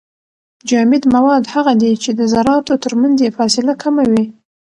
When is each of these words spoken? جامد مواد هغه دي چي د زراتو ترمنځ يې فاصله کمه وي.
جامد 0.69 1.03
مواد 1.15 1.43
هغه 1.53 1.73
دي 1.81 1.91
چي 2.03 2.09
د 2.19 2.21
زراتو 2.33 2.73
ترمنځ 2.83 3.17
يې 3.25 3.29
فاصله 3.37 3.73
کمه 3.83 4.03
وي. 4.11 4.23